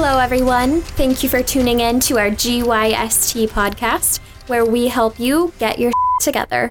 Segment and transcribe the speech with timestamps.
[0.00, 0.80] Hello, everyone.
[0.80, 5.90] Thank you for tuning in to our GYST podcast, where we help you get your
[6.20, 6.70] together.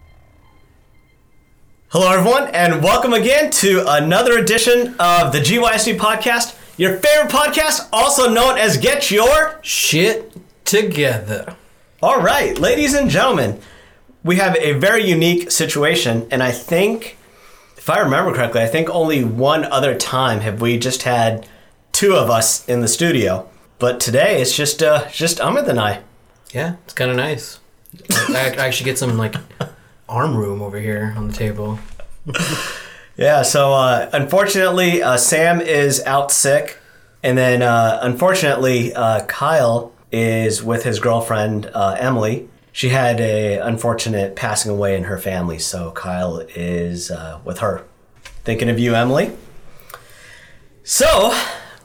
[1.90, 7.90] Hello, everyone, and welcome again to another edition of the GYST podcast, your favorite podcast,
[7.92, 9.60] also known as Get Your.
[9.62, 10.34] Shit
[10.64, 11.58] together.
[12.02, 13.60] All right, ladies and gentlemen,
[14.24, 17.18] we have a very unique situation, and I think,
[17.76, 21.46] if I remember correctly, I think only one other time have we just had
[21.98, 23.50] two of us in the studio.
[23.80, 26.02] But today it's just uh, just Amit and I.
[26.54, 27.60] Yeah, it's kind of nice.
[28.12, 29.36] I, I actually get some like
[30.08, 31.80] arm room over here on the table.
[33.18, 36.78] Yeah, so uh, unfortunately, uh, Sam is out sick.
[37.24, 42.48] And then uh, unfortunately, uh, Kyle is with his girlfriend, uh, Emily.
[42.72, 47.86] She had a unfortunate passing away in her family, so Kyle is uh, with her.
[48.44, 49.36] Thinking of you, Emily.
[50.84, 51.36] So,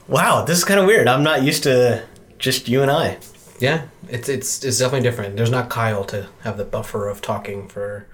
[0.07, 1.07] wow, this is kind of weird.
[1.07, 2.03] I'm not used to
[2.39, 3.17] just you and I.
[3.59, 5.37] Yeah, it's it's it's definitely different.
[5.37, 8.07] There's not Kyle to have the buffer of talking for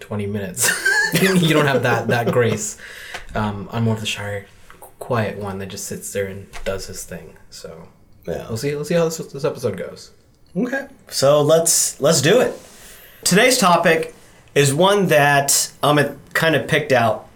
[0.00, 0.70] 20 minutes.
[1.20, 2.78] you don't have that that grace.
[3.34, 4.44] Um, I'm more of the shy,
[4.80, 7.36] quiet one that just sits there and does his thing.
[7.50, 7.88] So
[8.26, 8.46] Yeah.
[8.48, 8.74] we'll see.
[8.74, 10.12] We'll see how this, this episode goes.
[10.56, 10.86] Okay.
[11.08, 12.54] So let's let's do it.
[13.24, 14.14] Today's topic
[14.54, 15.48] is one that
[15.82, 17.28] Amit kind of picked out.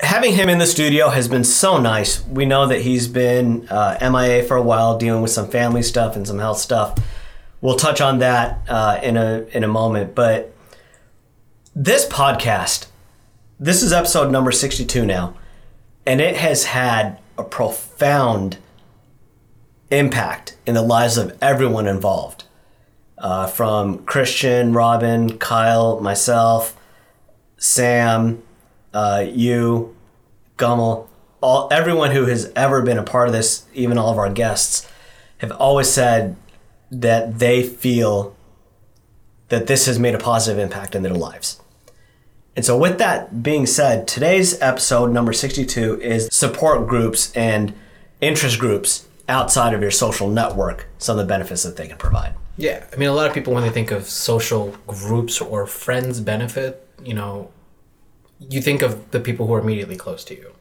[0.00, 2.24] Having him in the studio has been so nice.
[2.26, 6.16] We know that he's been uh, MIA for a while, dealing with some family stuff
[6.16, 6.98] and some health stuff.
[7.60, 10.14] We'll touch on that uh, in a in a moment.
[10.14, 10.54] But
[11.74, 12.86] this podcast,
[13.58, 15.34] this is episode number sixty-two now,
[16.04, 18.58] and it has had a profound
[19.90, 22.44] impact in the lives of everyone involved.
[23.16, 26.76] Uh, from Christian, Robin, Kyle, myself,
[27.56, 28.42] Sam,
[28.94, 29.94] uh, you,
[30.56, 31.08] Gummel,
[31.40, 34.88] all everyone who has ever been a part of this, even all of our guests,
[35.38, 36.36] have always said
[36.90, 38.34] that they feel
[39.48, 41.60] that this has made a positive impact in their lives.
[42.56, 47.74] And so, with that being said, today's episode number 62 is support groups and
[48.20, 52.34] interest groups outside of your social network, some of the benefits that they can provide.
[52.56, 56.20] Yeah, I mean, a lot of people when they think of social groups or friends
[56.20, 57.50] benefit, you know,
[58.40, 60.52] you think of the people who are immediately close to you,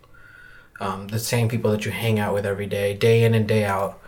[0.79, 3.65] um, the same people that you hang out with every day, day in and day
[3.65, 3.99] out.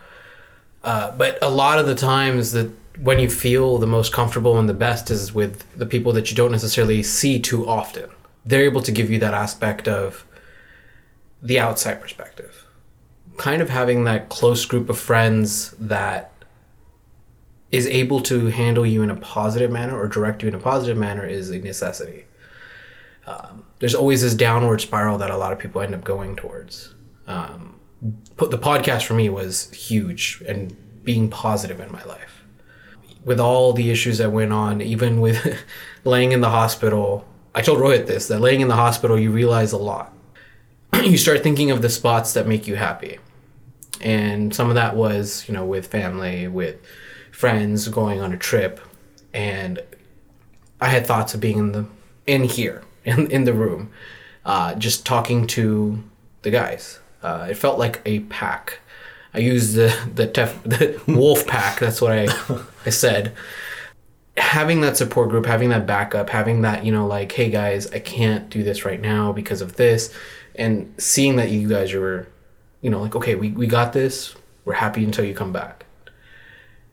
[0.82, 4.68] Uh, but a lot of the times that when you feel the most comfortable and
[4.68, 8.08] the best is with the people that you don't necessarily see too often.
[8.44, 10.24] They're able to give you that aspect of
[11.42, 12.64] the outside perspective.
[13.36, 16.32] Kind of having that close group of friends that
[17.70, 20.96] is able to handle you in a positive manner or direct you in a positive
[20.96, 22.24] manner is a necessity.
[23.26, 26.94] Um, there's always this downward spiral that a lot of people end up going towards.
[27.26, 32.44] Um, the podcast for me was huge and being positive in my life.
[33.24, 35.58] With all the issues that went on, even with
[36.04, 39.72] laying in the hospital, I told Rohit this that laying in the hospital, you realize
[39.72, 40.12] a lot.
[41.02, 43.18] you start thinking of the spots that make you happy.
[44.00, 46.76] And some of that was, you know, with family, with
[47.36, 48.80] friends going on a trip
[49.34, 49.78] and
[50.80, 51.86] i had thoughts of being in the
[52.26, 53.90] in here in, in the room
[54.44, 56.02] uh, just talking to
[56.42, 56.98] the guys.
[57.22, 58.80] Uh, it felt like a pack.
[59.34, 60.62] I used the the, tef-
[61.06, 62.28] the wolf pack that's what i
[62.86, 63.34] i said.
[64.36, 67.98] Having that support group having that backup having that you know like hey guys i
[67.98, 70.12] can't do this right now because of this
[70.56, 72.28] and seeing that you guys are
[72.82, 74.36] you know like okay we, we got this
[74.66, 75.86] we're happy until you come back.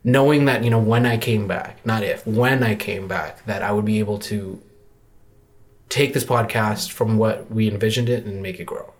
[0.05, 3.61] Knowing that you know when I came back, not if, when I came back, that
[3.61, 4.61] I would be able to
[5.93, 8.91] take this podcast from what we envisioned it and make it grow.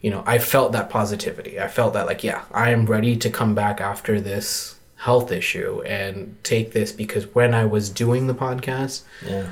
[0.00, 1.60] You know, I felt that positivity.
[1.60, 5.82] I felt that like, yeah, I am ready to come back after this health issue
[5.82, 9.48] and take this because when I was doing the podcast, Yeah.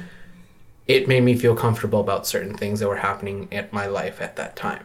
[0.87, 4.37] it made me feel comfortable about certain things that were happening at my life at
[4.37, 4.85] that time.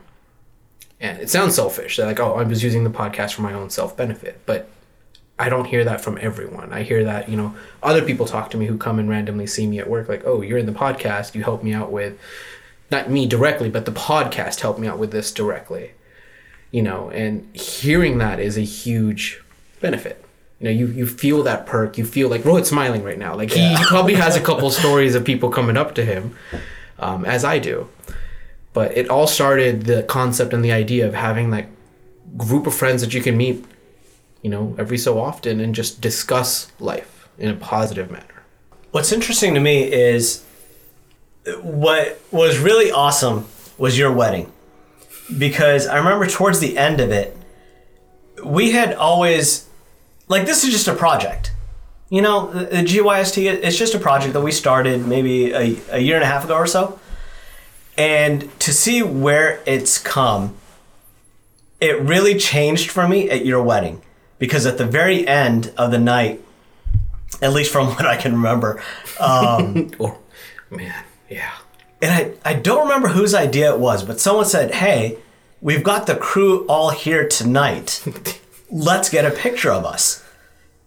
[1.00, 1.96] And it sounds selfish.
[1.96, 4.42] They're like, oh, I was using the podcast for my own self benefit.
[4.46, 4.68] But
[5.40, 6.74] I don't hear that from everyone.
[6.74, 9.68] I hear that, you know, other people talk to me who come and randomly see
[9.68, 11.36] me at work, like, oh, you're in the podcast.
[11.36, 12.18] You helped me out with,
[12.90, 15.92] not me directly, but the podcast helped me out with this directly.
[16.72, 19.42] You know, and hearing that is a huge
[19.80, 20.24] benefit.
[20.60, 21.98] You know, you, you feel that perk.
[21.98, 23.36] You feel like Rohit's smiling right now.
[23.36, 26.36] Like he, he probably has a couple stories of people coming up to him,
[27.00, 27.90] um, as I do.
[28.74, 31.68] But it all started the concept and the idea of having that
[32.38, 33.64] group of friends that you can meet,
[34.48, 38.44] you know, every so often and just discuss life in a positive manner.
[38.92, 40.46] What's interesting to me is
[41.62, 43.46] what was really awesome
[43.78, 44.50] was your wedding.
[45.38, 47.36] Because I remember towards the end of it,
[48.42, 49.68] we had always
[50.30, 51.52] like this is just a project.
[52.10, 56.16] You know, the, GYST it's just a project that we started maybe a, a year
[56.16, 56.98] and a half ago or so.
[57.98, 60.56] And to see where it's come,
[61.82, 64.04] it really changed for me at your wedding
[64.40, 66.42] because at the very end of the night,
[67.42, 68.82] at least from what I can remember,
[69.20, 70.18] um, Oh,
[70.70, 71.54] man, yeah.
[72.02, 72.12] and
[72.46, 75.18] I, I don't remember whose idea it was, but someone said, Hey,
[75.62, 78.04] we've got the crew all here tonight.
[78.72, 80.24] Let's get a picture of us.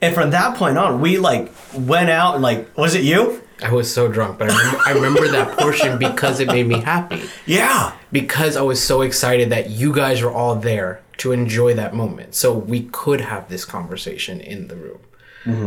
[0.02, 3.42] And from that point on, we like went out and like, was it you?
[3.62, 6.80] I was so drunk, but I remember, I remember that portion because it made me
[6.80, 7.22] happy.
[7.44, 7.94] Yeah.
[8.10, 12.34] Because I was so excited that you guys were all there to enjoy that moment.
[12.34, 15.00] So we could have this conversation in the room.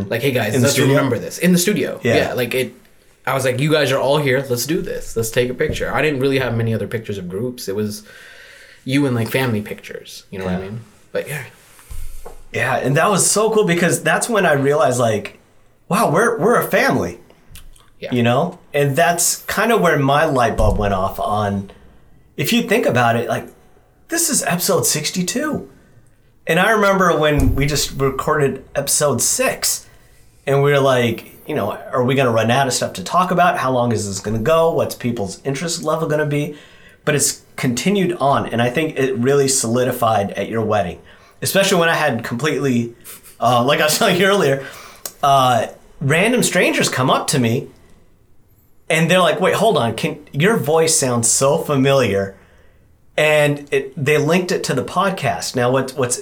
[0.09, 0.63] Like, hey guys, Mm-hmm.
[0.63, 1.37] let's remember this.
[1.39, 1.99] In the studio.
[2.03, 2.15] Yeah.
[2.15, 2.33] Yeah.
[2.33, 2.73] Like it
[3.25, 5.15] I was like, you guys are all here, let's do this.
[5.15, 5.91] Let's take a picture.
[5.93, 7.67] I didn't really have many other pictures of groups.
[7.67, 8.03] It was
[8.85, 10.25] you and like family pictures.
[10.29, 10.81] You know what I mean?
[11.11, 11.45] But yeah.
[12.51, 12.75] Yeah.
[12.77, 15.39] And that was so cool because that's when I realized like,
[15.89, 17.19] wow, we're we're a family.
[17.99, 18.13] Yeah.
[18.13, 18.59] You know?
[18.73, 21.71] And that's kind of where my light bulb went off on
[22.35, 23.47] if you think about it, like
[24.13, 25.67] this is episode 62.
[26.45, 29.89] And I remember when we just recorded episode six,
[30.45, 33.03] and we were like, you know, are we going to run out of stuff to
[33.03, 33.57] talk about?
[33.57, 34.71] How long is this going to go?
[34.71, 36.55] What's people's interest level going to be?
[37.05, 41.01] But it's continued on, and I think it really solidified at your wedding,
[41.41, 42.93] especially when I had completely,
[43.39, 44.63] uh, like I was telling you earlier,
[45.23, 45.69] uh,
[45.99, 47.67] random strangers come up to me,
[48.91, 52.37] and they're like, "Wait, hold on, can your voice sounds so familiar?"
[53.15, 55.55] And it, they linked it to the podcast.
[55.55, 56.21] Now, what, what's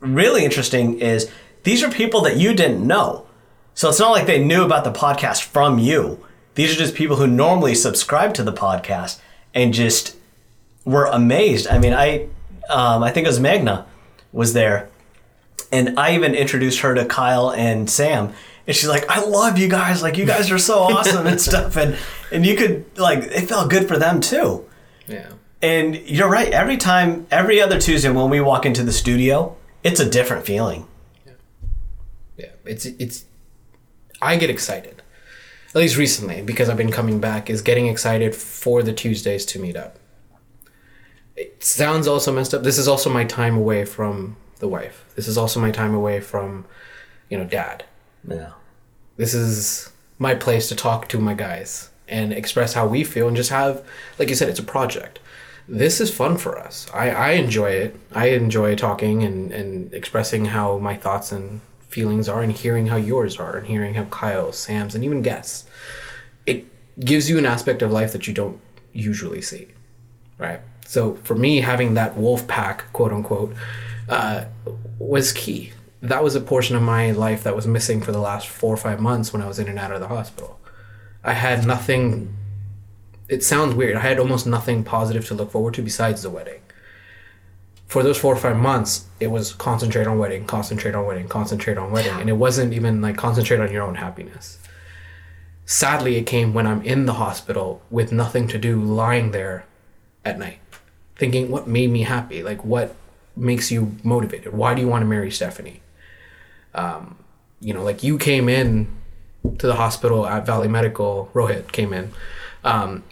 [0.00, 1.30] really interesting is
[1.64, 3.26] these are people that you didn't know.
[3.74, 6.24] So it's not like they knew about the podcast from you.
[6.54, 9.20] These are just people who normally subscribe to the podcast
[9.54, 10.16] and just
[10.84, 11.68] were amazed.
[11.68, 12.28] I mean, I
[12.68, 13.86] um, I think it was Magna
[14.32, 14.88] was there,
[15.70, 18.32] and I even introduced her to Kyle and Sam.
[18.66, 20.02] And she's like, "I love you guys!
[20.02, 21.96] Like, you guys are so awesome and stuff." And
[22.32, 24.66] and you could like, it felt good for them too.
[25.06, 25.30] Yeah.
[25.60, 26.52] And you're right.
[26.52, 30.86] Every time, every other Tuesday when we walk into the studio, it's a different feeling.
[31.26, 31.32] Yeah,
[32.36, 32.50] yeah.
[32.64, 33.24] it's it's.
[34.20, 35.02] I get excited,
[35.68, 37.50] at least recently, because I've been coming back.
[37.50, 39.98] Is getting excited for the Tuesdays to meet up.
[41.36, 42.62] It sounds also messed up.
[42.62, 45.04] This is also my time away from the wife.
[45.14, 46.64] This is also my time away from,
[47.28, 47.84] you know, dad.
[48.26, 48.52] Yeah.
[49.16, 53.36] This is my place to talk to my guys and express how we feel and
[53.36, 53.84] just have,
[54.18, 55.20] like you said, it's a project.
[55.68, 56.86] This is fun for us.
[56.94, 57.96] I, I enjoy it.
[58.12, 62.96] I enjoy talking and, and expressing how my thoughts and feelings are and hearing how
[62.96, 65.66] yours are and hearing how Kyle's, Sam's, and even guests.
[66.46, 66.64] It
[66.98, 68.58] gives you an aspect of life that you don't
[68.94, 69.68] usually see.
[70.38, 70.60] Right?
[70.86, 73.54] So for me, having that wolf pack, quote unquote,
[74.08, 74.46] uh,
[74.98, 75.72] was key.
[76.00, 78.78] That was a portion of my life that was missing for the last four or
[78.78, 80.58] five months when I was in and out of the hospital.
[81.22, 82.37] I had nothing.
[83.28, 83.96] It sounds weird.
[83.96, 86.60] I had almost nothing positive to look forward to besides the wedding.
[87.86, 91.78] For those four or five months, it was concentrate on wedding, concentrate on wedding, concentrate
[91.78, 94.58] on wedding, and it wasn't even like concentrate on your own happiness.
[95.64, 99.64] Sadly, it came when I'm in the hospital with nothing to do, lying there
[100.24, 100.60] at night,
[101.16, 102.42] thinking, what made me happy?
[102.42, 102.94] Like, what
[103.36, 104.52] makes you motivated?
[104.52, 105.80] Why do you want to marry Stephanie?
[106.74, 107.18] Um,
[107.60, 108.88] you know, like you came in
[109.58, 112.12] to the hospital at Valley Medical, Rohit came in,
[112.64, 113.02] um,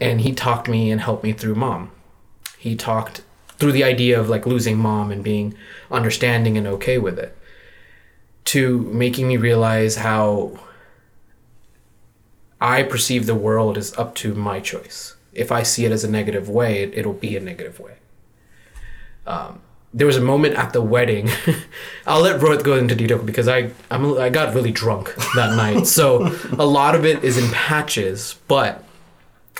[0.00, 1.90] and he talked me and helped me through mom.
[2.58, 3.22] He talked
[3.58, 5.54] through the idea of like losing mom and being
[5.90, 7.36] understanding and okay with it
[8.44, 10.58] to making me realize how
[12.60, 15.16] I perceive the world is up to my choice.
[15.32, 17.96] If I see it as a negative way, it, it'll be a negative way.
[19.26, 19.60] Um,
[19.92, 21.28] there was a moment at the wedding.
[22.06, 25.86] I'll let Rohit go into detail because I I'm, I got really drunk that night,
[25.86, 28.36] so a lot of it is in patches.
[28.48, 28.84] But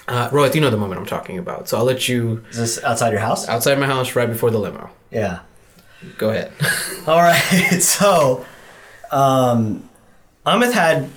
[0.09, 2.85] uh, Rohit, you know the moment I'm talking about, so I'll let you Is this
[2.85, 3.49] outside your house?
[3.49, 4.91] outside my house right before the limo.
[5.11, 5.41] Yeah.
[6.17, 6.53] Go ahead.
[7.07, 7.39] All right.
[7.81, 8.45] So,
[9.11, 9.89] um,
[10.47, 11.09] Amit had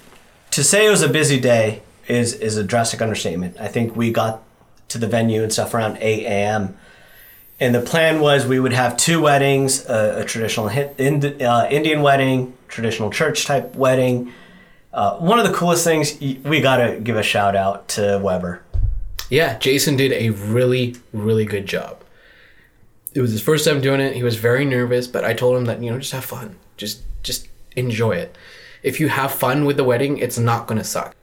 [0.52, 3.58] to say it was a busy day is is a drastic understatement.
[3.60, 4.42] I think we got
[4.90, 6.78] to the venue and stuff around 8 a.m.
[7.60, 12.02] And the plan was we would have two weddings: a, a traditional Ind- uh, Indian
[12.02, 14.34] wedding, traditional church type wedding.
[14.92, 18.62] Uh, one of the coolest things we got to give a shout out to Weber.
[19.32, 22.04] Yeah, Jason did a really, really good job.
[23.14, 24.14] It was his first time doing it.
[24.14, 26.58] He was very nervous, but I told him that, you know, just have fun.
[26.76, 27.48] Just just
[27.78, 28.36] enjoy it.
[28.84, 31.16] If you have fun with the wedding, it's not gonna suck.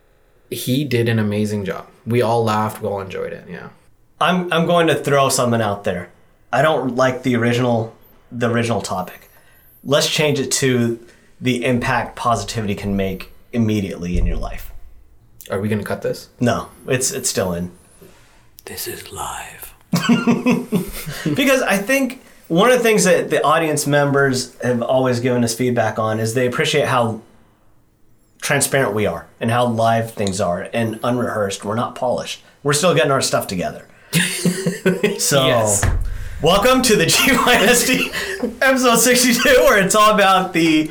[0.51, 1.87] He did an amazing job.
[2.07, 3.69] We all laughed, we all enjoyed it, yeah.
[4.21, 6.11] I'm I'm going to throw something out there.
[6.51, 7.95] I don't like the original
[8.33, 9.29] the original topic.
[9.85, 10.99] let's change it to
[11.41, 14.73] the impact positivity can make immediately in your life.
[15.51, 16.29] Are we gonna cut this?
[16.41, 17.71] No, it's it's still in.
[18.69, 19.73] This is live.
[21.35, 25.55] because I think one of the things that the audience members have always given us
[25.55, 27.23] feedback on is they appreciate how
[28.43, 31.65] transparent we are and how live things are and unrehearsed.
[31.65, 32.43] We're not polished.
[32.63, 33.89] We're still getting our stuff together.
[35.19, 35.83] so, Yes.
[36.43, 40.91] welcome to the GYST episode 62, where it's all about the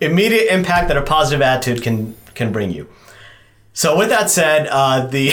[0.00, 2.88] immediate impact that a positive attitude can can bring you.
[3.72, 5.32] So, with that said, uh, the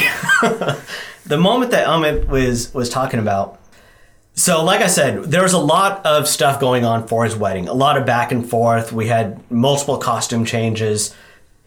[1.26, 3.60] the moment that Amit was was talking about
[4.36, 7.68] so, like I said, there was a lot of stuff going on for his wedding,
[7.68, 8.92] a lot of back and forth.
[8.92, 11.16] We had multiple costume changes.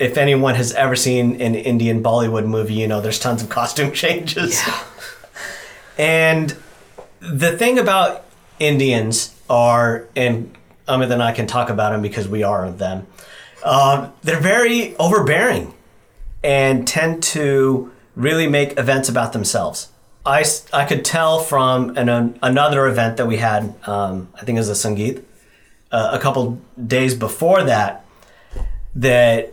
[0.00, 3.92] If anyone has ever seen an Indian Bollywood movie, you know there's tons of costume
[3.92, 4.60] changes.
[4.66, 4.84] Yeah.
[5.96, 6.56] and
[7.20, 8.24] the thing about
[8.58, 10.52] Indians are, and
[10.88, 13.06] Amit and I can talk about them because we are them,
[13.64, 15.72] um, they're very overbearing
[16.42, 19.88] and tend to really make events about themselves.
[20.24, 24.56] I, I could tell from an, an, another event that we had, um, I think
[24.56, 25.22] it was a Sangeet,
[25.92, 28.04] uh, a couple days before that,
[28.96, 29.52] that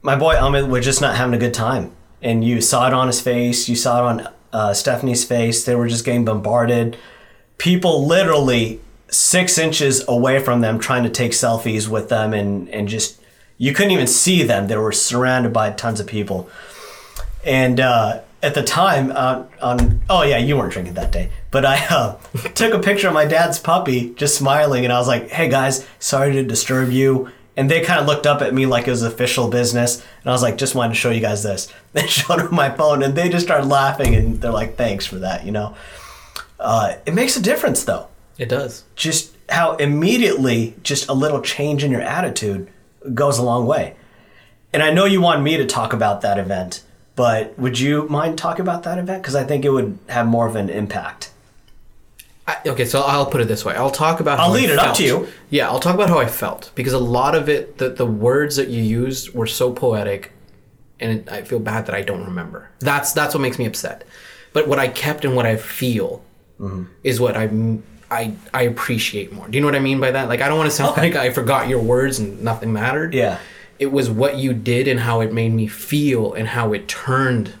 [0.00, 1.92] my boy Amit was just not having a good time.
[2.22, 5.64] And you saw it on his face, you saw it on uh, Stephanie's face.
[5.64, 6.96] They were just getting bombarded.
[7.58, 12.88] People literally six inches away from them trying to take selfies with them, and, and
[12.88, 13.20] just,
[13.58, 14.68] you couldn't even see them.
[14.68, 16.48] They were surrounded by tons of people.
[17.44, 21.64] And uh, at the time, uh, on oh yeah, you weren't drinking that day, but
[21.64, 22.16] I uh,
[22.54, 25.86] took a picture of my dad's puppy, just smiling, and I was like, "Hey guys,
[25.98, 29.02] sorry to disturb you." And they kind of looked up at me like it was
[29.02, 32.38] official business, and I was like, "Just wanted to show you guys this." They showed
[32.40, 35.52] them my phone, and they just started laughing, and they're like, "Thanks for that," you
[35.52, 35.74] know.
[36.58, 38.06] Uh, it makes a difference, though
[38.38, 38.84] It does.
[38.94, 42.68] just how immediately just a little change in your attitude
[43.14, 43.96] goes a long way.
[44.72, 46.82] And I know you want me to talk about that event,
[47.16, 49.22] but would you mind talking about that event?
[49.22, 51.30] Because I think it would have more of an impact.
[52.46, 53.74] I, okay, so I'll put it this way.
[53.74, 54.40] I'll talk about.
[54.40, 55.28] I'll lead it up to you.
[55.50, 58.56] Yeah, I'll talk about how I felt because a lot of it, the the words
[58.56, 60.32] that you used were so poetic,
[60.98, 62.68] and it, I feel bad that I don't remember.
[62.80, 64.04] That's that's what makes me upset.
[64.52, 66.24] But what I kept and what I feel
[66.60, 66.84] Mm-hmm.
[67.02, 67.50] is what I
[68.10, 69.48] I I appreciate more.
[69.48, 70.28] Do you know what I mean by that?
[70.28, 73.14] Like I don't want to sound like I forgot your words and nothing mattered.
[73.14, 73.38] Yeah.
[73.82, 77.54] It was what you did and how it made me feel and how it turned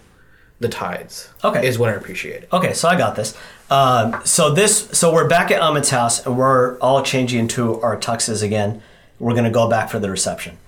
[0.60, 1.28] the tides.
[1.42, 1.66] Okay.
[1.66, 2.44] is what I appreciate.
[2.52, 3.36] Okay, so I got this.
[3.68, 7.96] Um, so this, so we're back at Amit's house, and we're all changing into our
[7.96, 8.82] tuxes again.
[9.18, 10.58] We're gonna go back for the reception.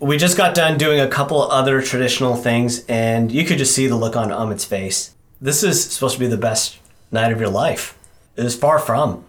[0.00, 3.86] We just got done doing a couple other traditional things, and you could just see
[3.86, 5.14] the look on Amit's face.
[5.40, 6.78] This is supposed to be the best
[7.12, 7.96] night of your life.
[8.34, 9.24] It was far from.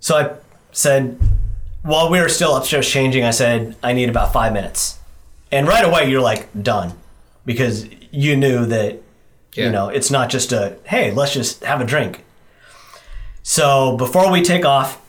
[0.00, 0.34] So I
[0.72, 1.20] said,
[1.84, 4.98] while we were still upstairs changing, I said, I need about five minutes.
[5.52, 6.94] And right away, you're like, done.
[7.46, 9.00] Because you knew that
[9.54, 9.66] Yeah.
[9.66, 12.24] you know, it's not just a, hey, let's just have a drink.
[13.42, 15.00] So before we take off,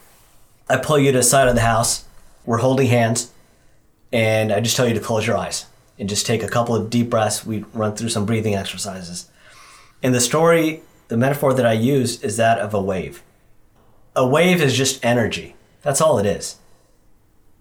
[0.69, 2.03] I pull you to the side of the house.
[2.45, 3.31] We're holding hands.
[4.11, 5.65] And I just tell you to close your eyes
[5.97, 7.45] and just take a couple of deep breaths.
[7.45, 9.29] We run through some breathing exercises.
[10.03, 13.23] And the story, the metaphor that I used is that of a wave.
[14.15, 15.55] A wave is just energy.
[15.81, 16.57] That's all it is.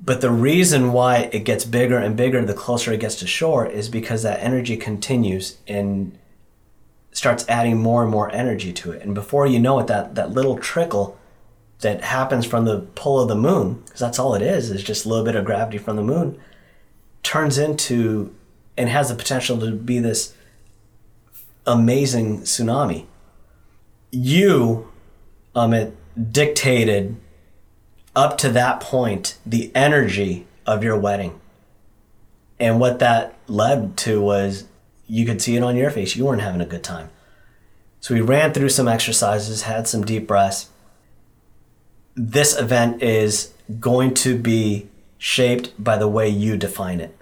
[0.05, 3.65] But the reason why it gets bigger and bigger the closer it gets to shore
[3.65, 6.19] is because that energy continues and
[7.13, 9.01] starts adding more and more energy to it.
[9.01, 11.19] And before you know it, that, that little trickle
[11.81, 15.07] that happens from the pull of the moon, because that's all it is, is just
[15.07, 16.39] a little bit of gravity from the moon,
[17.23, 18.35] turns into
[18.77, 20.35] and has the potential to be this
[21.67, 23.07] amazing tsunami.
[24.11, 24.93] You,
[25.57, 25.95] Amit,
[26.31, 27.17] dictated
[28.17, 31.41] up to that point the energy of your wedding.
[32.59, 34.65] And what that led to was
[35.07, 36.17] you could see it on your face.
[36.17, 37.11] You weren't having a good time.
[38.01, 40.69] So we ran through some exercises, had some deep breaths.
[42.15, 47.17] This event is going to be shaped by the way you define it.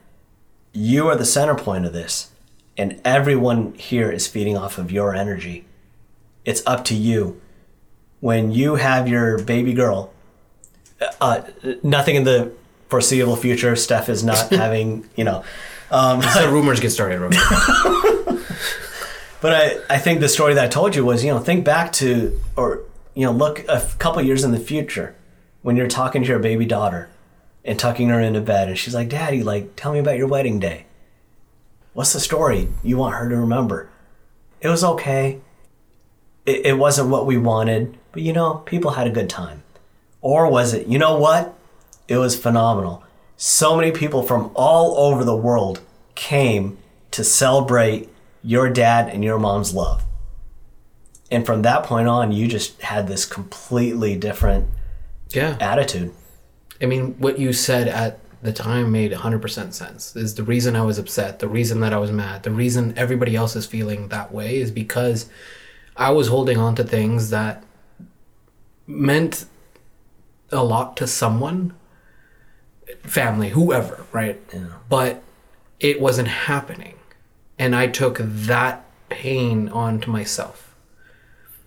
[0.72, 2.30] You are the center point of this,
[2.76, 5.66] and everyone here is feeding off of your energy.
[6.44, 7.40] It's up to you.
[8.20, 10.11] When you have your baby girl,
[11.20, 11.42] uh,
[11.82, 12.52] nothing in the
[12.88, 15.44] foreseeable future, Steph is not having, you know,
[15.90, 17.20] um, So rumors get started.
[19.42, 21.92] But I, I think the story that I told you was, you know, think back
[21.94, 22.82] to, or,
[23.14, 25.16] you know, look a couple years in the future
[25.62, 27.10] when you're talking to your baby daughter
[27.64, 30.60] and tucking her into bed and she's like, Daddy, like, tell me about your wedding
[30.60, 30.86] day.
[31.92, 33.88] What's the story you want her to remember?
[34.60, 35.40] It was okay.
[36.46, 39.64] It, it wasn't what we wanted, but you know, people had a good time.
[40.22, 41.54] Or was it, you know what?
[42.08, 43.04] It was phenomenal.
[43.36, 45.80] So many people from all over the world
[46.14, 46.78] came
[47.10, 48.08] to celebrate
[48.42, 50.04] your dad and your mom's love.
[51.30, 54.66] And from that point on, you just had this completely different
[55.30, 55.56] Yeah.
[55.60, 56.12] attitude.
[56.80, 60.14] I mean, what you said at the time made 100% sense.
[60.16, 63.34] Is the reason I was upset, the reason that I was mad, the reason everybody
[63.36, 65.26] else is feeling that way is because
[65.96, 67.62] I was holding on to things that
[68.86, 69.44] meant
[70.52, 71.74] a lot to someone,
[73.02, 74.40] family, whoever, right?
[74.88, 75.22] But
[75.80, 76.94] it wasn't happening.
[77.58, 80.74] And I took that pain onto myself.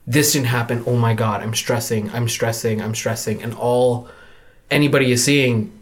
[0.07, 0.83] This didn't happen.
[0.85, 3.41] Oh my God, I'm stressing, I'm stressing, I'm stressing.
[3.41, 4.07] And all
[4.69, 5.77] anybody is seeing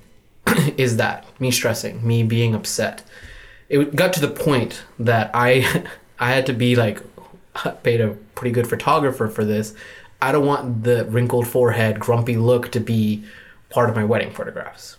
[0.78, 3.04] is that me stressing, me being upset.
[3.70, 5.86] It got to the point that I
[6.20, 7.02] I had to be like
[7.84, 9.74] paid a pretty good photographer for this.
[10.24, 13.26] I don't want the wrinkled forehead, grumpy look to be
[13.70, 14.96] part of my wedding photographs.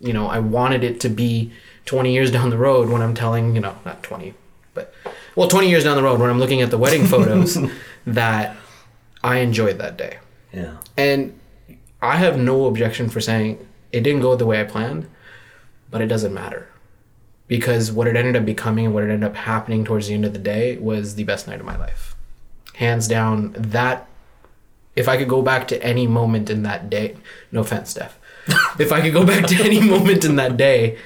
[0.00, 1.50] You know, I wanted it to be
[1.86, 4.34] 20 years down the road when I'm telling, you know, not 20,
[4.74, 4.92] but
[5.34, 7.56] well, 20 years down the road when I'm looking at the wedding photos
[8.06, 8.54] that
[9.24, 10.18] I enjoyed that day.
[10.52, 10.76] Yeah.
[10.98, 11.38] And
[12.02, 15.08] I have no objection for saying it didn't go the way I planned,
[15.90, 16.68] but it doesn't matter.
[17.46, 20.26] Because what it ended up becoming and what it ended up happening towards the end
[20.26, 22.14] of the day was the best night of my life.
[22.74, 24.07] Hands down, that,
[24.98, 27.16] if I could go back to any moment in that day,
[27.52, 28.18] no offense, Steph,
[28.80, 30.98] if I could go back to any moment in that day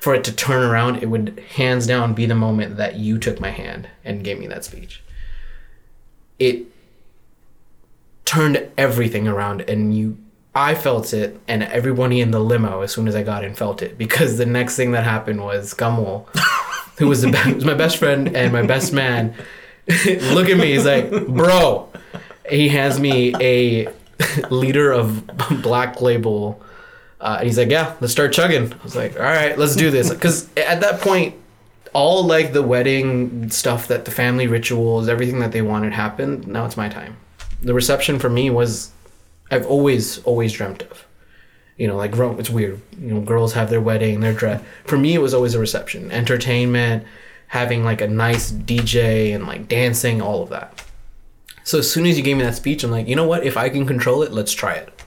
[0.00, 3.40] for it to turn around, it would hands down be the moment that you took
[3.40, 5.02] my hand and gave me that speech.
[6.38, 6.66] It
[8.24, 10.18] turned everything around and you
[10.54, 13.82] I felt it and everybody in the limo as soon as I got in felt
[13.82, 16.26] it because the next thing that happened was Gamal
[16.98, 19.34] who was the was my best friend and my best man
[20.06, 21.91] look at me he's like bro
[22.52, 23.88] he hands me a
[24.50, 25.26] liter of
[25.62, 26.62] black label
[27.20, 29.90] uh, and he's like yeah let's start chugging I was like all right let's do
[29.90, 31.34] this because at that point
[31.92, 36.64] all like the wedding stuff that the family rituals everything that they wanted happened now
[36.64, 37.16] it's my time
[37.62, 38.92] the reception for me was
[39.52, 41.06] I've always always dreamt of.
[41.76, 42.80] You know, like it's weird.
[42.98, 44.62] You know, girls have their wedding, their dress.
[44.84, 47.04] For me, it was always a reception, entertainment,
[47.48, 50.84] having like a nice DJ and like dancing, all of that.
[51.64, 53.44] So as soon as you gave me that speech, I'm like, you know what?
[53.44, 55.02] If I can control it, let's try it.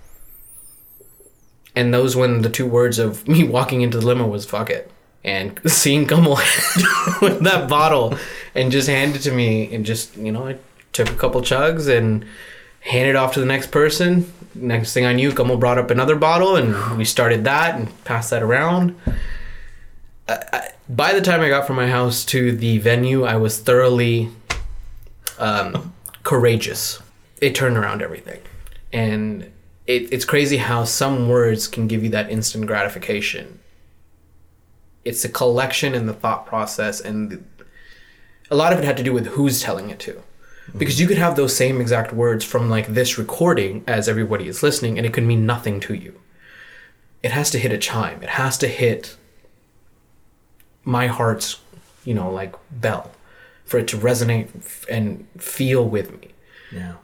[1.76, 4.90] And those when the two words of me walking into the limo was "fuck it,"
[5.24, 6.36] and seeing Kamal
[7.22, 8.18] with that bottle
[8.54, 10.58] and just hand it to me, and just you know, I
[10.94, 12.26] took a couple chugs and
[12.82, 14.32] handed off to the next person.
[14.54, 18.30] Next thing I knew, Kamal brought up another bottle, and we started that and passed
[18.30, 18.98] that around.
[20.30, 23.60] I, I, by the time I got from my house to the venue, I was
[23.60, 24.30] thoroughly
[25.38, 25.94] um,
[26.26, 27.02] courageous.
[27.40, 28.42] It turned around everything,
[28.92, 29.44] and
[29.88, 33.60] it, it's crazy how some words can give you that instant gratification.
[35.06, 37.44] It's the collection and the thought process, and the,
[38.52, 40.14] a lot of it had to do with who's telling it to.
[40.14, 40.80] Mm-hmm.
[40.80, 44.64] Because you could have those same exact words from like this recording as everybody is
[44.64, 46.20] listening and it could mean nothing to you.
[47.22, 48.24] It has to hit a chime.
[48.24, 49.16] It has to hit
[50.84, 51.60] my heart's
[52.04, 53.12] you know like bell
[53.66, 54.50] for it to resonate
[54.90, 56.30] and feel with me.
[56.72, 56.96] Yeah.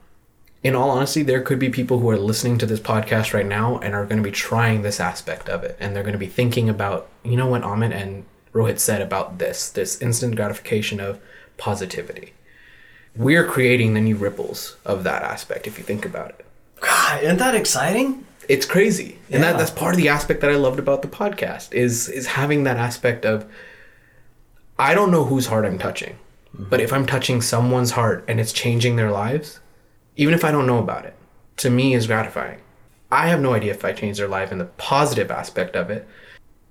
[0.63, 3.77] in all honesty there could be people who are listening to this podcast right now
[3.77, 6.25] and are going to be trying this aspect of it and they're going to be
[6.27, 11.19] thinking about you know what Amit and Rohit said about this this instant gratification of
[11.57, 12.33] positivity.
[13.15, 16.45] We're creating the new ripples of that aspect if you think about it.
[16.79, 18.25] God, isn't that exciting?
[18.49, 19.17] it's crazy.
[19.29, 22.25] And that, that's part of the aspect that i loved about the podcast is is
[22.27, 23.45] having that aspect of
[24.79, 26.17] i don't know whose heart i'm touching
[26.69, 29.59] but if i'm touching someone's heart and it's changing their lives
[30.15, 31.15] even if i don't know about it
[31.57, 32.59] to me is gratifying.
[33.11, 36.07] I have no idea if i changed their life in the positive aspect of it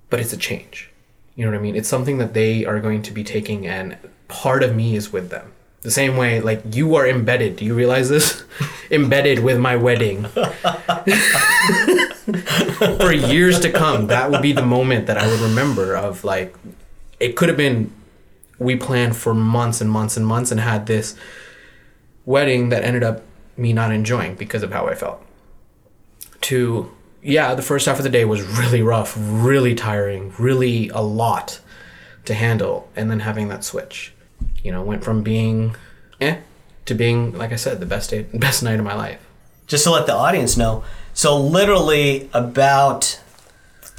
[0.09, 0.91] but it's a change.
[1.37, 1.77] You know what i mean?
[1.77, 3.97] It's something that they are going to be taking and
[4.29, 5.53] part of me is with them.
[5.83, 7.57] The same way like you are embedded.
[7.57, 8.43] Do you realize this?
[8.91, 10.25] Embedded with my wedding.
[12.99, 16.55] For years to come that would be the moment that i would remember of like
[17.19, 17.93] it could have been
[18.61, 21.17] we planned for months and months and months and had this
[22.25, 23.23] wedding that ended up
[23.57, 25.21] me not enjoying because of how i felt
[26.41, 26.89] to
[27.23, 31.59] yeah the first half of the day was really rough really tiring really a lot
[32.25, 34.13] to handle and then having that switch
[34.63, 35.75] you know went from being
[36.21, 36.37] eh
[36.85, 39.21] to being like i said the best day best night of my life
[39.71, 40.83] Just to let the audience know.
[41.15, 43.20] So, literally, about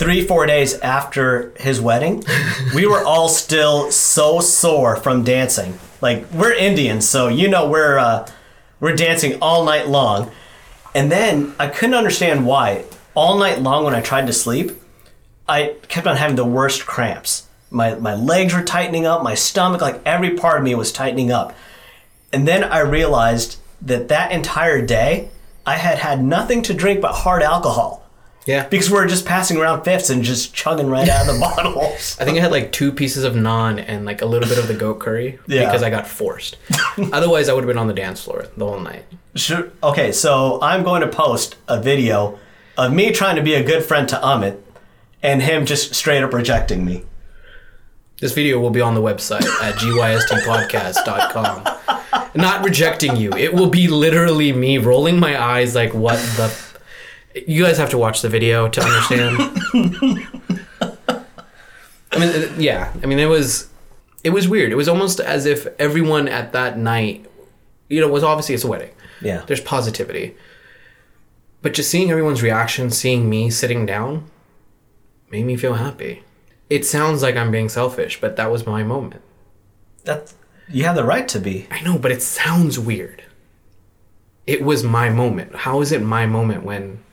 [0.02, 2.24] three, four days after his wedding,
[2.74, 5.78] we were all still so sore from dancing.
[6.02, 8.28] Like, we're Indians, so you know we're, uh,
[8.80, 10.32] we're dancing all night long.
[10.96, 12.86] And then I couldn't understand why.
[13.14, 14.72] all night long when I tried to sleep,
[15.48, 17.48] I kept on having the worst cramps.
[17.70, 21.32] My my legs were tightening up, my stomach, like every part of me was tightening
[21.32, 21.54] up.
[22.34, 25.30] And then I realized that that entire day
[25.66, 28.01] I had had nothing to drink but hard alcohol
[28.46, 28.68] Yeah.
[28.68, 32.18] because we're just passing around fifths and just chugging right out of the bottles.
[32.20, 34.68] I think I had like two pieces of naan and like a little bit of
[34.68, 35.66] the goat curry Yeah.
[35.66, 36.58] because I got forced.
[37.14, 39.06] Otherwise, I would have been on the dance floor the whole night.
[39.36, 39.70] Sure.
[39.84, 42.40] Okay, so I'm going to post a video
[42.78, 44.58] of me trying to be a good friend to Amit
[45.22, 47.04] and him just straight up rejecting me.
[48.20, 51.64] This video will be on the website at gystpodcast.com.
[52.36, 53.32] Not rejecting you.
[53.34, 56.71] It will be literally me rolling my eyes like, what the.
[57.36, 57.48] F-?
[57.48, 59.38] You guys have to watch the video to understand.
[62.12, 62.94] I mean, yeah.
[63.02, 63.70] I mean, it was.
[64.24, 64.72] It was weird.
[64.72, 67.26] It was almost as if everyone at that night,
[67.90, 68.92] you know, was obviously it's a wedding.
[69.20, 69.44] Yeah.
[69.48, 70.36] There's positivity.
[71.62, 74.30] But just seeing everyone's reaction, seeing me sitting down,
[75.32, 76.24] made me feel happy.
[76.70, 79.22] It sounds like I'm being selfish, but that was my moment.
[80.06, 80.34] That
[80.70, 81.68] you have the right to be.
[81.70, 83.24] I know, but it sounds weird.
[84.48, 85.56] It was my moment.
[85.56, 87.04] How is it my moment when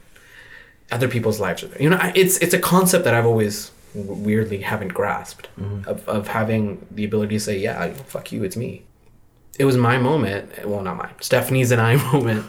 [0.90, 1.82] other people's lives are there?
[1.82, 5.48] You know, it's it's a concept that I've always weirdly haven't grasped
[5.86, 8.84] of, of having the ability to say, yeah, fuck you, it's me.
[9.58, 10.66] It was my moment.
[10.66, 11.14] Well, not mine.
[11.20, 12.46] Stephanie's and I moment.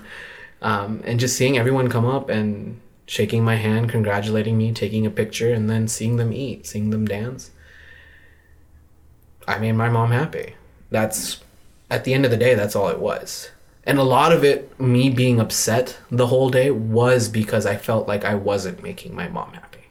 [0.62, 5.10] Um, and just seeing everyone come up and shaking my hand, congratulating me, taking a
[5.10, 7.52] picture, and then seeing them eat, seeing them dance.
[9.48, 10.56] I made my mom happy.
[10.92, 11.42] That's
[11.90, 13.50] at the end of the day, that's all it was.
[13.86, 18.08] And a lot of it, me being upset the whole day, was because I felt
[18.08, 19.86] like I wasn't making my mom happy.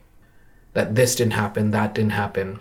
[0.74, 2.60] That this didn't happen, that didn't happen.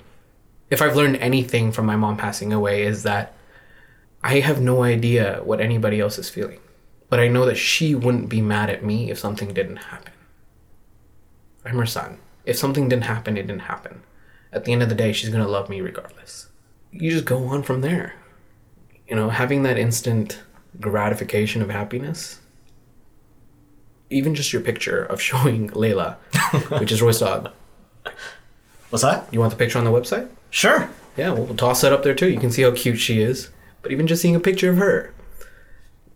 [0.70, 3.34] If I've learned anything from my mom passing away, is that
[4.24, 6.60] I have no idea what anybody else is feeling.
[7.10, 10.14] But I know that she wouldn't be mad at me if something didn't happen.
[11.66, 12.20] I'm her son.
[12.46, 14.04] If something didn't happen, it didn't happen.
[14.52, 16.48] At the end of the day, she's gonna love me regardless.
[16.92, 18.16] You just go on from there.
[19.08, 20.42] You know, having that instant
[20.80, 22.40] gratification of happiness.
[24.10, 26.16] Even just your picture of showing Layla,
[26.80, 27.52] which is Roy's dog.
[28.90, 29.28] What's that?
[29.32, 30.30] You want the picture on the website?
[30.50, 30.90] Sure.
[31.18, 32.30] Yeah, we'll toss that up there too.
[32.30, 33.50] You can see how cute she is.
[33.82, 35.14] But even just seeing a picture of her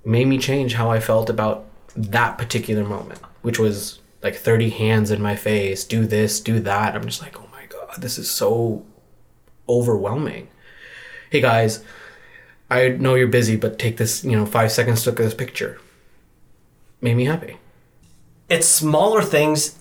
[0.06, 5.12] made me change how I felt about that particular moment, which was like 30 hands
[5.12, 6.95] in my face, do this, do that.
[6.95, 8.86] I'm just like, oh my God, this is so
[9.67, 10.47] overwhelming.
[11.30, 11.84] Hey guys,
[12.71, 15.34] I know you're busy, but take this, you know, five seconds to look at this
[15.34, 15.77] picture.
[17.01, 17.57] Made me happy.
[18.47, 19.77] It's smaller things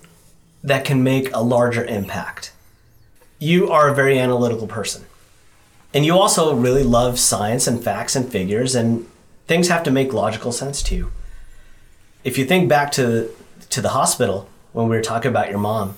[0.64, 2.53] that can make a larger impact.
[3.38, 5.07] You are a very analytical person.
[5.94, 9.07] And you also really love science and facts and figures, and
[9.46, 11.12] things have to make logical sense to you.
[12.24, 13.31] If you think back to,
[13.70, 15.96] to the hospital when we were talking about your mom,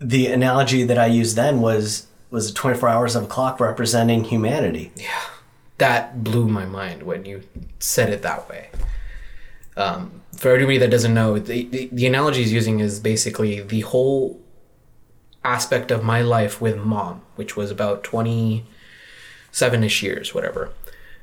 [0.00, 4.90] the analogy that I used then was was 24 hours of a clock representing humanity.
[5.78, 7.42] That blew my mind when you
[7.78, 8.70] said it that way.
[9.76, 13.80] Um, for everybody that doesn't know, the, the, the analogy he's using is basically the
[13.80, 14.40] whole
[15.44, 20.70] aspect of my life with mom, which was about 27 ish years, whatever,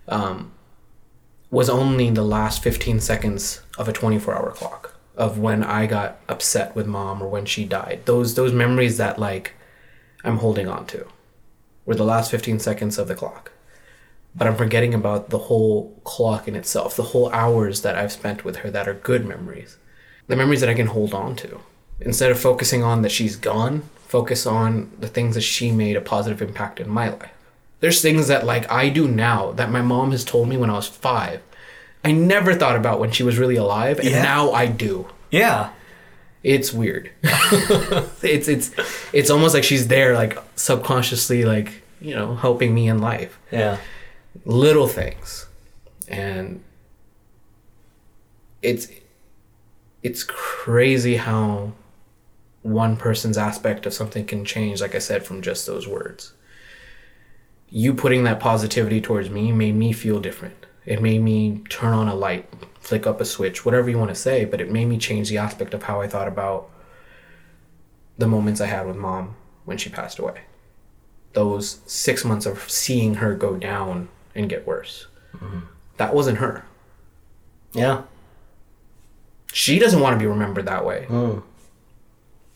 [0.07, 0.51] um,
[1.49, 6.19] was only the last 15 seconds of a 24 hour clock of when I got
[6.29, 8.01] upset with mom or when she died.
[8.05, 9.53] Those, those memories that like
[10.23, 11.07] I'm holding on to
[11.85, 13.51] were the last 15 seconds of the clock
[14.35, 18.43] but I'm forgetting about the whole clock in itself, the whole hours that I've spent
[18.45, 19.77] with her that are good memories,
[20.27, 21.59] the memories that I can hold on to.
[21.99, 26.01] Instead of focusing on that she's gone, focus on the things that she made a
[26.01, 27.29] positive impact in my life.
[27.79, 30.73] There's things that like I do now that my mom has told me when I
[30.75, 31.41] was five.
[32.03, 34.21] I never thought about when she was really alive, and Yeah.
[34.23, 35.07] now I do.
[35.29, 35.69] Yeah.
[36.43, 37.11] It's weird.
[37.23, 38.71] it's it's
[39.13, 43.77] it's almost like she's there, like subconsciously, like you know, helping me in life Yeah.
[44.45, 45.47] Little things.
[46.07, 46.63] And
[48.61, 48.87] it's
[50.03, 51.73] it's crazy how
[52.63, 56.33] one person's aspect of something can change like i said from just those words.
[57.69, 60.65] You putting that positivity towards me made me feel different.
[60.85, 64.15] It made me turn on a light flick up a switch whatever you want to
[64.15, 66.67] say but it made me change the aspect of how i thought about
[68.17, 70.41] the moments i had with mom when she passed away.
[71.33, 75.07] Those six months of seeing her go down and get worse.
[75.35, 75.59] Mm-hmm.
[75.97, 76.65] That wasn't her.
[77.73, 78.03] Yeah.
[79.53, 81.05] She doesn't want to be remembered that way.
[81.09, 81.43] Mm.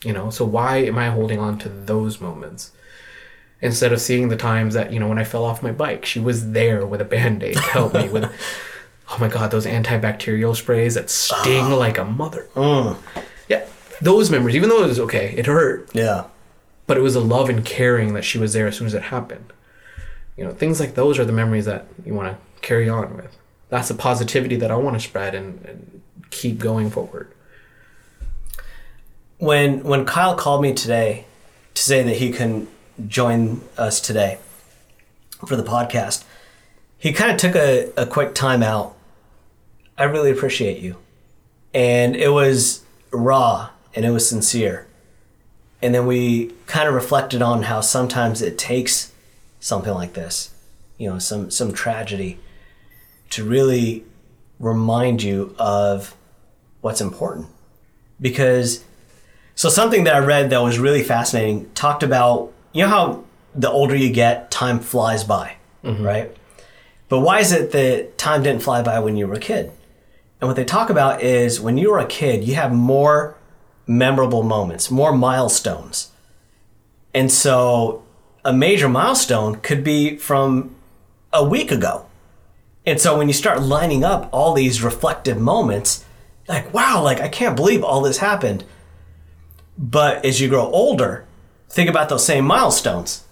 [0.04, 2.72] You know, so why am I holding on to those moments?
[3.60, 6.20] Instead of seeing the times that, you know, when I fell off my bike, she
[6.20, 8.30] was there with a band aid to help me with,
[9.10, 11.74] oh my God, those antibacterial sprays that sting ah.
[11.74, 12.48] like a mother.
[12.54, 12.96] Mm.
[13.48, 13.66] Yeah,
[14.00, 16.24] those memories, even though it was okay, it hurt, Yeah.
[16.86, 19.04] but it was a love and caring that she was there as soon as it
[19.04, 19.52] happened.
[20.36, 23.36] You know, things like those are the memories that you want to carry on with.
[23.68, 27.32] That's the positivity that I want to spread and, and keep going forward.
[29.38, 31.26] When when Kyle called me today
[31.74, 32.68] to say that he can
[33.06, 34.38] join us today
[35.46, 36.24] for the podcast,
[36.98, 38.96] he kind of took a, a quick time out.
[39.98, 40.96] I really appreciate you.
[41.74, 44.86] And it was raw and it was sincere.
[45.82, 49.12] And then we kind of reflected on how sometimes it takes
[49.60, 50.54] something like this,
[50.98, 52.38] you know, some some tragedy
[53.30, 54.04] to really
[54.58, 56.16] remind you of
[56.80, 57.48] what's important.
[58.20, 58.84] Because
[59.54, 63.70] so something that I read that was really fascinating talked about you know how the
[63.70, 66.04] older you get, time flies by, mm-hmm.
[66.04, 66.36] right?
[67.08, 69.72] But why is it that time didn't fly by when you were a kid?
[70.40, 73.36] And what they talk about is when you were a kid, you have more
[73.86, 76.10] memorable moments, more milestones.
[77.14, 78.04] And so
[78.46, 80.74] a major milestone could be from
[81.32, 82.06] a week ago.
[82.86, 86.04] And so when you start lining up all these reflective moments,
[86.46, 88.64] like, wow, like I can't believe all this happened.
[89.76, 91.26] But as you grow older,
[91.68, 93.24] think about those same milestones.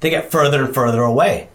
[0.00, 1.48] They get further and further away.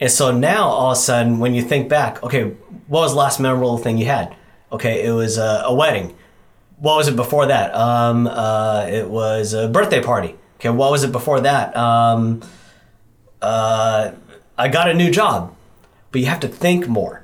[0.00, 2.44] And so now all of a sudden, when you think back, okay,
[2.86, 4.34] what was the last memorable thing you had?
[4.72, 6.16] Okay, it was a, a wedding.
[6.78, 7.74] What was it before that?
[7.74, 10.36] Um, uh, it was a birthday party.
[10.58, 11.76] Okay, what was it before that?
[11.76, 12.42] Um,
[13.40, 14.12] uh,
[14.56, 15.54] I got a new job.
[16.10, 17.22] But you have to think more.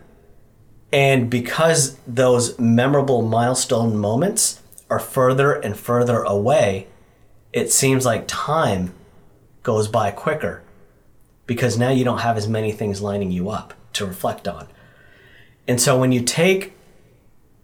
[0.92, 6.86] And because those memorable milestone moments are further and further away,
[7.52, 8.94] it seems like time
[9.62, 10.62] goes by quicker
[11.46, 14.68] because now you don't have as many things lining you up to reflect on.
[15.66, 16.74] And so when you take,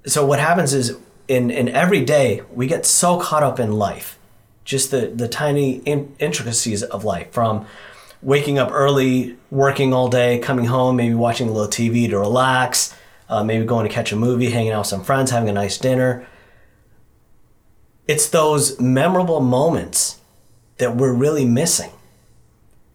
[0.07, 0.97] so what happens is
[1.29, 4.19] in, in every day, we get so caught up in life,
[4.65, 7.67] just the, the tiny in, intricacies of life from
[8.23, 12.95] waking up early, working all day, coming home, maybe watching a little TV to relax,
[13.29, 15.79] uh, maybe going to catch a movie, hanging out with some friends, having a nice
[15.79, 16.27] dinner.
[18.07, 20.21] It's those memorable moments
[20.79, 21.91] that we're really missing,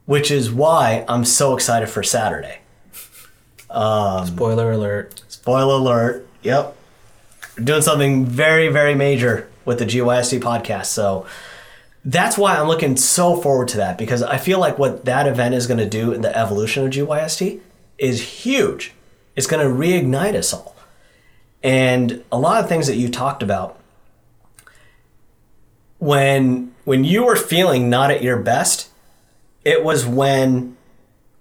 [0.06, 2.60] which is why I'm so excited for Saturday.
[4.26, 5.24] Spoiler alert.
[5.28, 6.28] Spoiler alert.
[6.44, 6.76] Yep.
[7.58, 10.86] We're doing something very, very major with the GYST podcast.
[10.88, 11.26] So
[12.06, 15.56] that's why I'm looking so forward to that because I feel like what that event
[15.56, 17.60] is going to do in the evolution of GYST
[17.98, 18.94] is huge.
[19.36, 20.76] It's going to reignite us all.
[21.64, 23.80] And a lot of things that you talked about
[25.98, 28.90] when when you were feeling not at your best,
[29.64, 30.78] it was when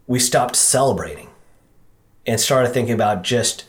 [0.06, 1.28] we stopped celebrating
[2.26, 3.66] and started thinking about just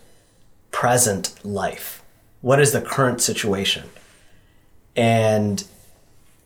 [0.71, 2.01] present life.
[2.39, 3.89] What is the current situation?
[4.95, 5.65] And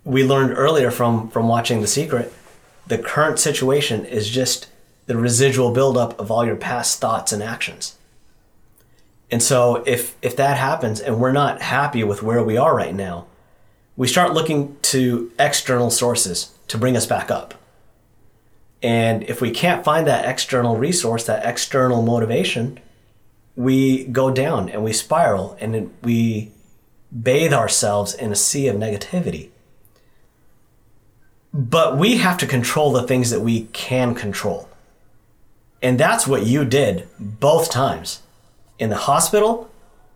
[0.03, 2.33] we learned earlier from from watching The Secret,
[2.87, 4.67] the current situation is just
[5.05, 7.97] the residual buildup of all your past thoughts and actions.
[9.31, 12.95] And so if if that happens and we're not happy with where we are right
[12.95, 13.27] now,
[13.95, 17.53] we start looking to external sources to bring us back up.
[18.81, 22.79] And if we can't find that external resource, that external motivation,
[23.55, 26.51] we go down and we spiral and we
[27.11, 29.49] bathe ourselves in a sea of negativity.
[31.53, 34.69] But we have to control the things that we can control.
[35.81, 38.21] And that's what you did both times.
[38.77, 39.69] In the hospital,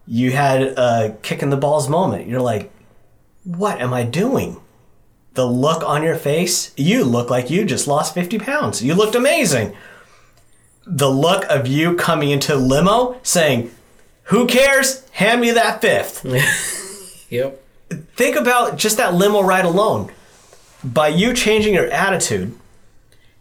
[0.05, 2.27] you had a kick in the balls moment.
[2.27, 2.71] You're like,
[3.43, 4.59] what am I doing?
[5.33, 8.83] The look on your face, you look like you just lost 50 pounds.
[8.83, 9.75] You looked amazing.
[10.85, 13.71] The look of you coming into limo saying,
[14.25, 15.07] Who cares?
[15.11, 16.25] Hand me that fifth.
[17.33, 17.63] Yep.
[18.15, 20.11] Think about just that limo ride alone.
[20.83, 22.57] By you changing your attitude,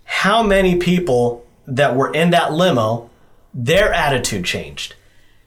[0.05, 3.11] how many people that were in that limo,
[3.53, 4.95] their attitude changed?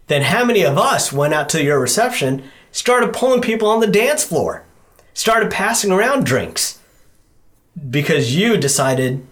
[0.08, 3.88] Then how many of us went out to your reception, started pulling people on the
[3.88, 4.66] dance floor,
[5.14, 6.80] started passing around drinks?
[7.90, 9.26] Because you decided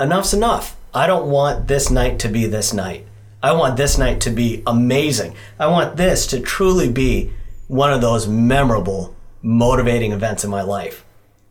[0.00, 0.76] enough's enough.
[0.94, 3.06] I don't want this night to be this night.
[3.42, 5.34] I want this night to be amazing.
[5.58, 7.30] I want this to truly be
[7.68, 11.05] one of those memorable, motivating events in my life.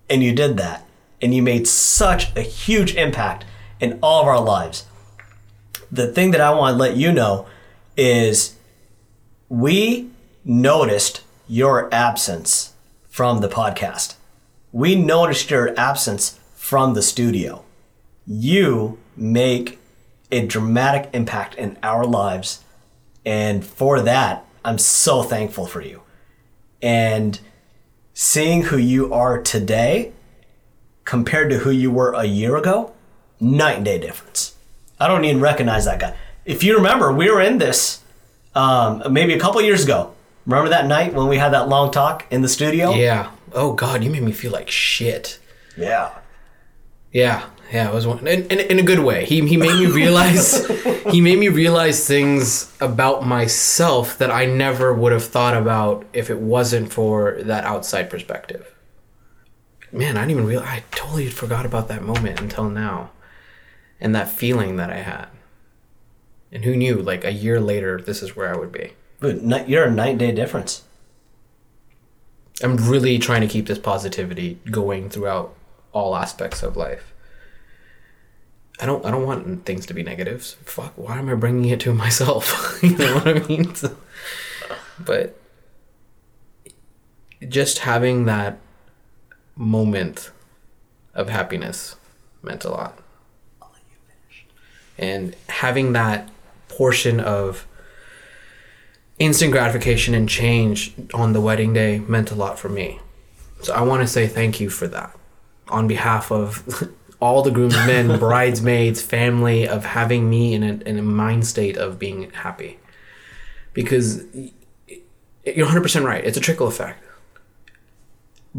[0.09, 0.85] And you did that.
[1.21, 3.45] And you made such a huge impact
[3.79, 4.85] in all of our lives.
[5.91, 7.47] The thing that I want to let you know
[7.97, 8.55] is
[9.49, 10.09] we
[10.43, 12.73] noticed your absence
[13.09, 14.15] from the podcast.
[14.71, 17.63] We noticed your absence from the studio.
[18.27, 19.79] You make
[20.31, 22.63] a dramatic impact in our lives.
[23.25, 26.01] And for that, I'm so thankful for you.
[26.81, 27.39] and
[28.15, 30.13] seeing who you are today
[31.03, 32.93] compared to who you were a year ago,
[33.41, 34.55] night and day difference.
[34.99, 36.15] I don't even recognize that guy.
[36.45, 38.01] If you remember, we were in this
[38.55, 40.13] um, maybe a couple years ago.
[40.45, 42.93] Remember that night when we had that long talk in the studio?
[42.93, 43.31] Yeah.
[43.51, 45.37] Oh God, you made me feel like shit.
[45.77, 46.11] Yeah.
[47.11, 49.25] Yeah, yeah, it was one in, in, in a good way.
[49.25, 50.65] He he made me realize
[51.11, 56.29] he made me realize things about myself that I never would have thought about if
[56.29, 58.73] it wasn't for that outside perspective.
[59.91, 63.11] Man, I didn't even realize I totally forgot about that moment until now.
[63.99, 65.27] And that feeling that I had.
[66.51, 68.93] And who knew like a year later this is where I would be.
[69.19, 70.83] But you're a night day difference.
[72.61, 75.55] I'm really trying to keep this positivity going throughout
[75.91, 77.13] all aspects of life.
[78.79, 80.53] I don't I don't want things to be negatives.
[80.65, 82.79] Fuck, why am I bringing it to myself?
[82.83, 83.73] you know what I mean?
[83.75, 83.95] So-
[84.99, 85.39] but
[87.47, 88.57] just having that
[89.55, 90.31] moment
[91.13, 91.95] of happiness
[92.41, 92.97] meant a lot.
[94.97, 96.29] And having that
[96.69, 97.67] portion of
[99.19, 102.99] instant gratification and change on the wedding day meant a lot for me.
[103.61, 105.15] So I want to say thank you for that
[105.67, 111.01] on behalf of all the groomsmen, bridesmaids, family, of having me in a, in a
[111.01, 112.79] mind state of being happy.
[113.73, 114.23] Because
[115.45, 116.23] you're 100% right.
[116.23, 117.01] It's a trickle effect.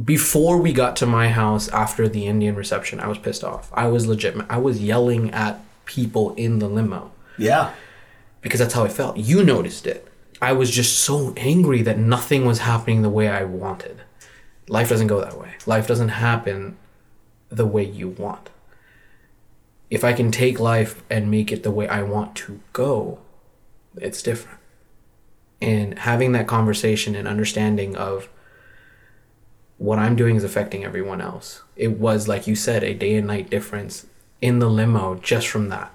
[0.04, 3.70] Before we got to my house after the Indian reception, I was pissed off.
[3.72, 4.36] I was legit.
[4.50, 7.72] I was yelling at people in the limo Yeah.
[8.42, 9.16] because that's how I felt.
[9.16, 10.06] You noticed it.
[10.42, 14.02] I was just so angry that nothing was happening the way I wanted.
[14.68, 15.52] Life doesn't go that way.
[15.64, 16.76] Life doesn't happen
[17.48, 18.50] the way you want.
[19.90, 23.18] If I can take life and make it the way I want to go,
[23.96, 24.58] it's different.
[25.60, 28.28] And having that conversation and understanding of
[29.78, 31.62] what I'm doing is affecting everyone else.
[31.76, 34.06] It was, like you said, a day and night difference
[34.40, 35.92] in the limo just from that.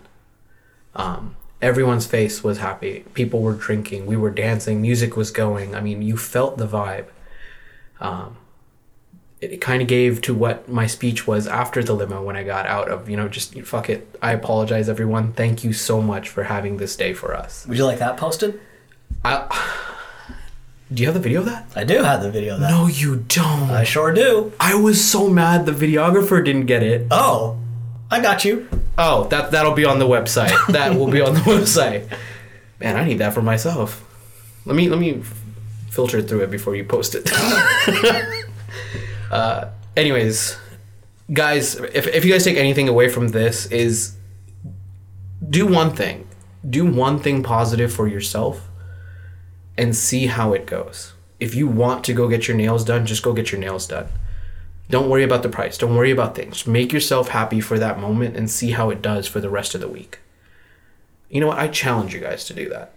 [0.95, 3.05] Um, everyone's face was happy.
[3.13, 4.05] People were drinking.
[4.05, 4.81] We were dancing.
[4.81, 5.75] Music was going.
[5.75, 7.07] I mean, you felt the vibe.
[7.99, 8.37] Um,
[9.41, 12.67] it, kind of gave to what my speech was after the limo when I got
[12.67, 14.15] out of, you know, just fuck it.
[14.21, 15.33] I apologize, everyone.
[15.33, 17.65] Thank you so much for having this day for us.
[17.67, 18.59] Would you like that posted?
[19.25, 19.47] I,
[20.93, 21.65] do you have the video of that?
[21.75, 22.69] I do have the video of that.
[22.69, 23.71] No, you don't.
[23.71, 24.53] I sure do.
[24.59, 27.07] I was so mad the videographer didn't get it.
[27.09, 27.57] Oh,
[28.11, 28.67] I got you.
[28.97, 30.67] Oh, that that'll be on the website.
[30.67, 32.11] That will be on the website.
[32.79, 34.05] Man, I need that for myself.
[34.65, 35.23] Let me let me
[35.89, 37.29] filter through it before you post it.
[39.31, 40.57] uh, anyways,
[41.33, 44.17] guys, if if you guys take anything away from this is
[45.49, 46.27] do one thing.
[46.69, 48.69] Do one thing positive for yourself
[49.77, 51.13] and see how it goes.
[51.39, 54.09] If you want to go get your nails done, just go get your nails done.
[54.89, 55.77] Don't worry about the price.
[55.77, 56.67] Don't worry about things.
[56.67, 59.81] Make yourself happy for that moment and see how it does for the rest of
[59.81, 60.19] the week.
[61.29, 61.57] You know what?
[61.57, 62.91] I challenge you guys to do that.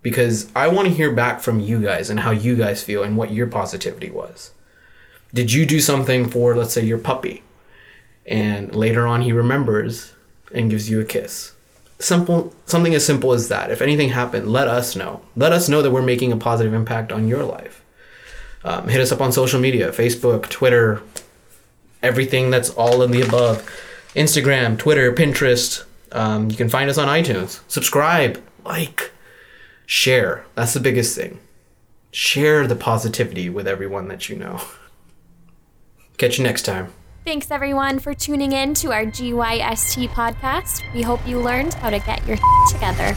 [0.00, 3.16] Because I want to hear back from you guys and how you guys feel and
[3.16, 4.52] what your positivity was.
[5.34, 7.42] Did you do something for, let's say, your puppy?
[8.26, 10.14] And later on, he remembers
[10.52, 11.52] and gives you a kiss.
[11.98, 13.70] Simple, something as simple as that.
[13.70, 15.22] If anything happened, let us know.
[15.34, 17.82] Let us know that we're making a positive impact on your life.
[18.64, 21.00] Um, hit us up on social media Facebook, Twitter,
[22.02, 23.68] everything that's all in the above
[24.14, 25.84] Instagram, Twitter, Pinterest.
[26.12, 27.60] Um, you can find us on iTunes.
[27.68, 29.12] Subscribe, like,
[29.86, 30.44] share.
[30.54, 31.38] That's the biggest thing.
[32.10, 34.60] Share the positivity with everyone that you know.
[36.18, 36.92] Catch you next time.
[37.24, 40.82] Thanks everyone for tuning in to our GYST podcast.
[40.94, 42.38] We hope you learned how to get your
[42.70, 43.16] together.